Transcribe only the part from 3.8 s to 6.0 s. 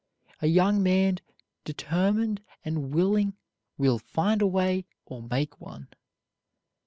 find a way or make one.